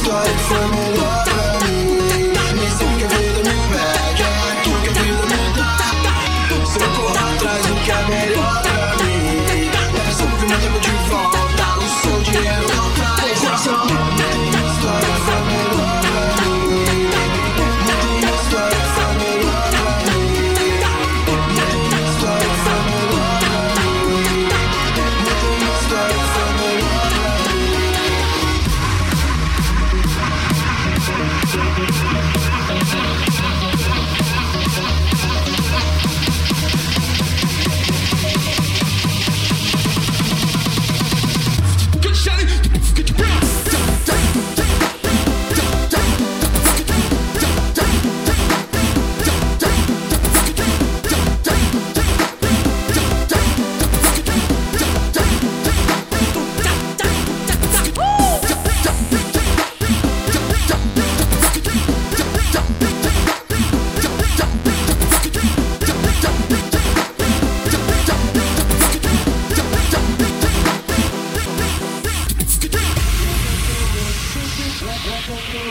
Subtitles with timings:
[0.00, 1.31] que foi melhor